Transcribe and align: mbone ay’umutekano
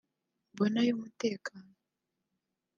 mbone 0.51 0.77
ay’umutekano 0.81 1.71